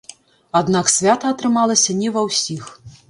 [0.59, 2.65] Аднак свята атрымалася не ва ўсіх.